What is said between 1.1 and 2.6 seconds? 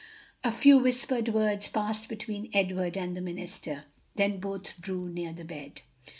words passed between